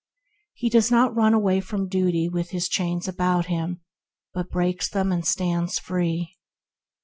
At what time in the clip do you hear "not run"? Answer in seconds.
0.89-1.35